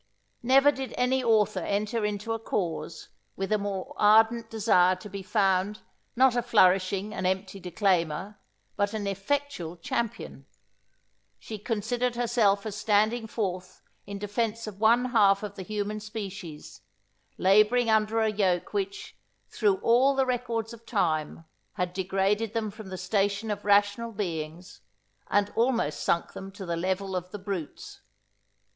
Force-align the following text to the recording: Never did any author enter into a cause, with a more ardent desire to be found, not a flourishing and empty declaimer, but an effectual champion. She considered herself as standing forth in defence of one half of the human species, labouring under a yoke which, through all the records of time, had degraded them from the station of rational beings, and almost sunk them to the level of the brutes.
Never 0.41 0.71
did 0.71 0.95
any 0.97 1.23
author 1.23 1.59
enter 1.59 2.03
into 2.03 2.33
a 2.33 2.39
cause, 2.39 3.09
with 3.35 3.51
a 3.51 3.59
more 3.59 3.93
ardent 3.97 4.49
desire 4.49 4.95
to 4.95 5.09
be 5.11 5.21
found, 5.21 5.81
not 6.15 6.35
a 6.35 6.41
flourishing 6.41 7.13
and 7.13 7.27
empty 7.27 7.59
declaimer, 7.59 8.39
but 8.75 8.95
an 8.95 9.05
effectual 9.05 9.77
champion. 9.77 10.47
She 11.37 11.59
considered 11.59 12.15
herself 12.15 12.65
as 12.65 12.75
standing 12.75 13.27
forth 13.27 13.83
in 14.07 14.17
defence 14.17 14.65
of 14.65 14.79
one 14.79 15.05
half 15.11 15.43
of 15.43 15.53
the 15.53 15.61
human 15.61 15.99
species, 15.99 16.81
labouring 17.37 17.87
under 17.91 18.21
a 18.21 18.31
yoke 18.31 18.73
which, 18.73 19.15
through 19.49 19.75
all 19.83 20.15
the 20.15 20.25
records 20.25 20.73
of 20.73 20.83
time, 20.83 21.45
had 21.73 21.93
degraded 21.93 22.55
them 22.55 22.71
from 22.71 22.89
the 22.89 22.97
station 22.97 23.51
of 23.51 23.63
rational 23.65 24.11
beings, 24.11 24.81
and 25.27 25.53
almost 25.55 25.99
sunk 26.01 26.33
them 26.33 26.51
to 26.53 26.65
the 26.65 26.75
level 26.75 27.15
of 27.15 27.29
the 27.29 27.37
brutes. 27.37 28.01